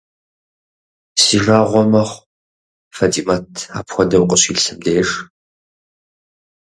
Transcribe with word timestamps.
Си 1.21 1.37
жагъуэ 1.43 1.83
мэхъу 1.91 2.25
Фатӏимэт 2.95 3.51
апхуэдэу 3.79 4.27
къыщилъым 4.29 4.77
деж. 4.85 5.09